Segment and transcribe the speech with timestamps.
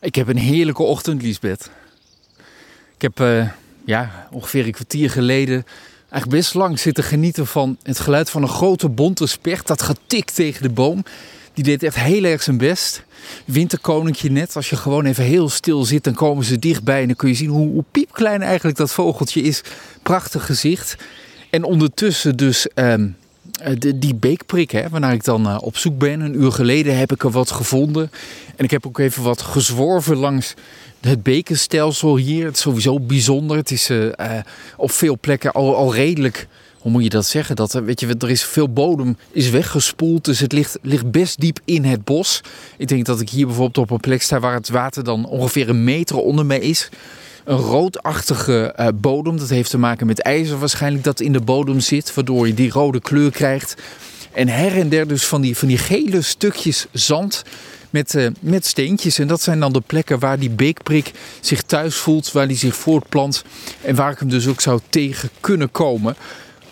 [0.00, 1.70] Ik heb een heerlijke ochtend, Liesbeth.
[2.94, 3.48] Ik heb uh,
[3.84, 5.64] ja, ongeveer een kwartier geleden
[6.16, 10.34] eigenlijk best lang zitten genieten van het geluid van een grote bonte specht dat getikt
[10.34, 11.04] tegen de boom.
[11.54, 13.02] Die deed echt heel erg zijn best.
[13.44, 17.16] Winterkoninkje net, als je gewoon even heel stil zit, dan komen ze dichtbij en dan
[17.16, 19.62] kun je zien hoe, piepklein eigenlijk dat vogeltje is.
[20.02, 20.96] Prachtig gezicht.
[21.50, 23.08] En ondertussen dus ehm, eh,
[23.78, 26.20] de, die beekprik, hè, waarnaar ik dan uh, op zoek ben.
[26.20, 28.10] Een uur geleden heb ik er wat gevonden.
[28.56, 30.54] En ik heb ook even wat gezworven langs
[31.00, 32.44] het bekenstelsel hier.
[32.44, 33.56] Het is sowieso bijzonder.
[33.56, 34.10] Het is uh,
[34.76, 36.48] op veel plekken al, al redelijk
[36.86, 37.56] hoe moet je dat zeggen?
[37.56, 41.58] Dat, weet je, er is veel bodem is weggespoeld, dus het ligt, ligt best diep
[41.64, 42.40] in het bos.
[42.76, 45.68] Ik denk dat ik hier bijvoorbeeld op een plek sta waar het water dan ongeveer
[45.68, 46.88] een meter onder me is.
[47.46, 51.80] Een roodachtige uh, bodem, dat heeft te maken met ijzer waarschijnlijk dat in de bodem
[51.80, 53.74] zit, waardoor je die rode kleur krijgt.
[54.32, 57.42] En her en der dus van die, van die gele stukjes zand
[57.90, 59.18] met, uh, met steentjes.
[59.18, 62.76] En dat zijn dan de plekken waar die beekprik zich thuis voelt, waar die zich
[62.76, 63.44] voortplant.
[63.82, 66.16] En waar ik hem dus ook zou tegen kunnen komen.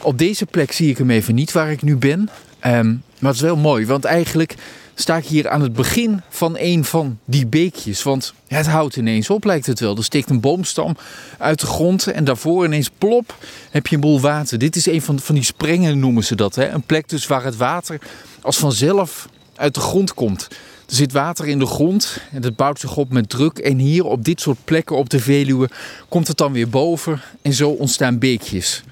[0.00, 2.30] Op deze plek zie ik hem even niet waar ik nu ben.
[2.66, 4.54] Um, maar het is wel mooi, want eigenlijk
[4.98, 8.02] sta ik hier aan het begin van een van die beekjes.
[8.02, 9.96] Want het houdt ineens op, lijkt het wel.
[9.96, 10.96] Er steekt een boomstam
[11.38, 13.34] uit de grond en daarvoor ineens plop
[13.70, 14.58] heb je een boel water.
[14.58, 16.54] Dit is een van, van die sprengen, noemen ze dat.
[16.54, 16.68] Hè?
[16.68, 18.00] Een plek dus waar het water
[18.40, 20.48] als vanzelf uit de grond komt.
[20.88, 23.58] Er zit water in de grond en het bouwt zich op met druk.
[23.58, 25.70] En hier op dit soort plekken op de Veluwe
[26.08, 28.82] komt het dan weer boven en zo ontstaan beekjes.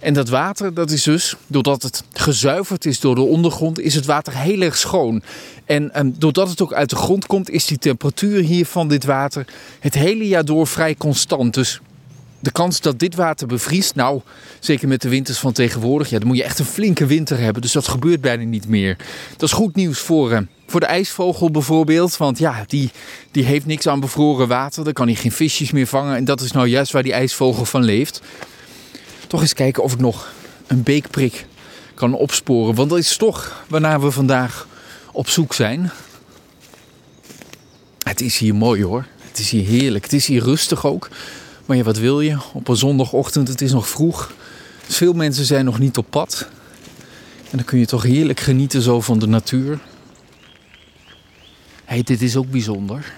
[0.00, 4.06] En dat water, dat is dus, doordat het gezuiverd is door de ondergrond, is het
[4.06, 5.22] water heel erg schoon.
[5.64, 9.04] En, en doordat het ook uit de grond komt, is die temperatuur hier van dit
[9.04, 9.46] water
[9.80, 11.54] het hele jaar door vrij constant.
[11.54, 11.80] Dus
[12.38, 14.20] de kans dat dit water bevriest, nou,
[14.60, 17.62] zeker met de winters van tegenwoordig, ja, dan moet je echt een flinke winter hebben.
[17.62, 18.96] Dus dat gebeurt bijna niet meer.
[19.30, 22.16] Dat is goed nieuws voor, uh, voor de ijsvogel bijvoorbeeld.
[22.16, 22.90] Want ja, die,
[23.30, 24.84] die heeft niks aan bevroren water.
[24.84, 26.16] Dan kan hij geen visjes meer vangen.
[26.16, 28.20] En dat is nou juist waar die ijsvogel van leeft
[29.30, 30.32] toch eens kijken of ik nog
[30.66, 31.46] een beekprik
[31.94, 32.74] kan opsporen.
[32.74, 34.66] Want dat is toch waarnaar we vandaag
[35.12, 35.90] op zoek zijn.
[37.98, 39.06] Het is hier mooi hoor.
[39.20, 40.04] Het is hier heerlijk.
[40.04, 41.08] Het is hier rustig ook.
[41.66, 42.38] Maar ja, wat wil je?
[42.52, 44.32] Op een zondagochtend, het is nog vroeg.
[44.86, 46.48] Dus veel mensen zijn nog niet op pad.
[47.50, 49.78] En dan kun je toch heerlijk genieten zo van de natuur.
[51.84, 53.12] hey, dit is ook bijzonder.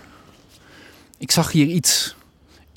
[1.19, 2.15] Ik zag hier iets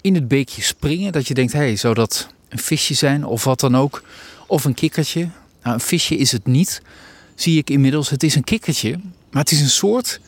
[0.02, 1.12] in het beekje springen.
[1.12, 4.04] Dat je denkt, hé, hey, zou dat een visje zijn of wat dan ook.
[4.48, 5.30] Of een kikkertje.
[5.64, 6.82] Nou, een visje is het niet,
[7.36, 8.10] zie ik inmiddels.
[8.10, 9.00] Het is een kikkertje,
[9.32, 10.20] maar het is een soort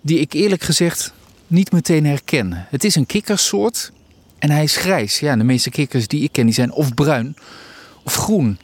[0.00, 1.12] die ik eerlijk gezegd
[1.46, 2.66] niet meteen herken.
[2.70, 3.92] Het is een kikkersoort
[4.38, 5.20] en hij is grijs.
[5.20, 7.36] Ja, de meeste kikkers die ik ken die zijn of bruin
[8.02, 8.58] of groen.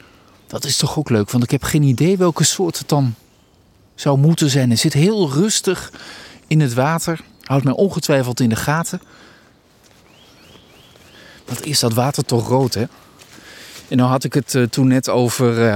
[0.47, 3.15] Dat is toch ook leuk, want ik heb geen idee welke soort het dan
[3.95, 4.67] zou moeten zijn.
[4.67, 5.91] Hij zit heel rustig
[6.47, 9.01] in het water, houdt mij ongetwijfeld in de gaten.
[11.45, 12.85] Wat is dat water toch rood, hè?
[13.87, 15.75] En nou had ik het uh, toen net over, uh,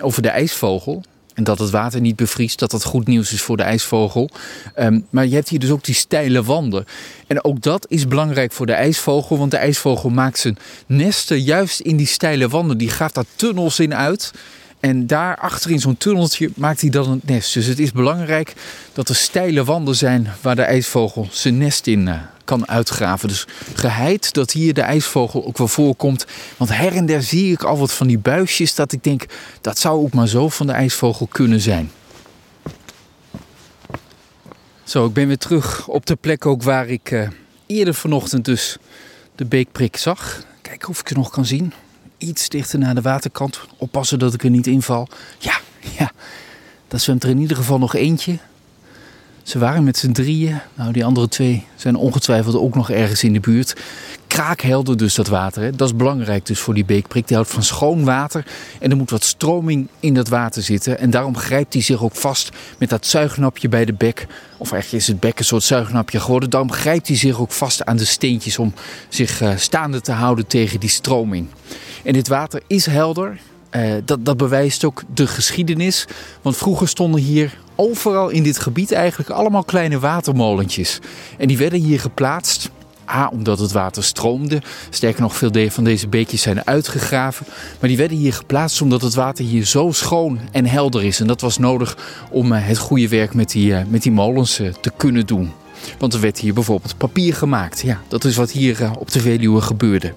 [0.00, 1.02] over de ijsvogel.
[1.34, 4.30] En dat het water niet bevriest, dat dat goed nieuws is voor de ijsvogel.
[4.78, 6.84] Um, maar je hebt hier dus ook die steile wanden.
[7.26, 11.80] En ook dat is belangrijk voor de ijsvogel, want de ijsvogel maakt zijn nesten juist
[11.80, 12.78] in die steile wanden.
[12.78, 14.32] Die gaat daar tunnels in uit.
[14.80, 17.54] En daar achter in zo'n tunneltje maakt hij dan het nest.
[17.54, 18.54] Dus het is belangrijk
[18.92, 23.28] dat er steile wanden zijn waar de ijsvogel zijn nest in uh, kan uitgraven.
[23.28, 26.26] Dus geheid dat hier de ijsvogel ook wel voorkomt.
[26.56, 29.26] Want her en der zie ik al wat van die buisjes dat ik denk
[29.60, 31.90] dat zou ook maar zo van de ijsvogel kunnen zijn.
[34.84, 37.28] Zo, ik ben weer terug op de plek ook waar ik uh,
[37.66, 38.76] eerder vanochtend dus
[39.34, 40.44] de beekprik zag.
[40.62, 41.72] Kijken of ik ze nog kan zien
[42.20, 43.60] iets dichter naar de waterkant.
[43.76, 45.08] Oppassen dat ik er niet inval.
[45.38, 45.60] Ja,
[45.98, 46.12] ja.
[46.88, 48.38] Dat zwemt er in ieder geval nog eentje.
[49.42, 50.60] Ze waren met z'n drieën.
[50.74, 53.76] Nou, die andere twee zijn ongetwijfeld ook nog ergens in de buurt.
[54.26, 55.62] Kraakhelder dus dat water.
[55.62, 55.70] Hè.
[55.70, 57.26] Dat is belangrijk dus voor die beekprik.
[57.26, 58.46] Die houdt van schoon water.
[58.80, 60.98] En er moet wat stroming in dat water zitten.
[60.98, 64.26] En daarom grijpt hij zich ook vast met dat zuignapje bij de bek.
[64.58, 66.50] Of eigenlijk is het bek een soort zuignapje geworden.
[66.50, 68.74] Daarom grijpt hij zich ook vast aan de steentjes om
[69.08, 71.46] zich uh, staande te houden tegen die stroming.
[72.04, 73.38] En dit water is helder.
[73.76, 76.06] Uh, dat, dat bewijst ook de geschiedenis.
[76.42, 80.98] Want vroeger stonden hier overal in dit gebied eigenlijk allemaal kleine watermolentjes.
[81.38, 82.70] En die werden hier geplaatst.
[83.08, 84.62] A, omdat het water stroomde.
[84.90, 87.46] Sterker nog, veel van deze beekjes zijn uitgegraven.
[87.80, 91.20] Maar die werden hier geplaatst omdat het water hier zo schoon en helder is.
[91.20, 91.96] En dat was nodig
[92.30, 95.52] om uh, het goede werk met die, uh, met die molens te kunnen doen.
[95.98, 97.80] Want er werd hier bijvoorbeeld papier gemaakt.
[97.80, 100.14] Ja, dat is wat hier op de Veluwe gebeurde.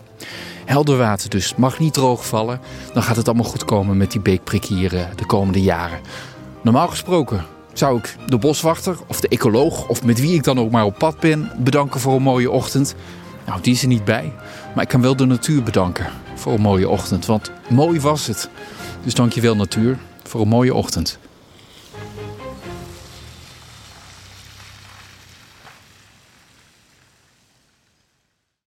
[0.65, 1.55] Helder water dus.
[1.55, 2.59] Mag niet droog vallen.
[2.93, 5.99] Dan gaat het allemaal goed komen met die beekprik hier de komende jaren.
[6.61, 10.71] Normaal gesproken zou ik de boswachter of de ecoloog of met wie ik dan ook
[10.71, 12.95] maar op pad ben bedanken voor een mooie ochtend.
[13.45, 14.33] Nou, die is er niet bij.
[14.75, 17.25] Maar ik kan wel de natuur bedanken voor een mooie ochtend.
[17.25, 18.49] Want mooi was het.
[19.03, 21.17] Dus dankjewel natuur voor een mooie ochtend.